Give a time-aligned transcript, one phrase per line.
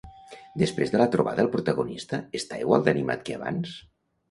[0.61, 3.79] Després de la trobada el protagonista està igual d'animat que abans?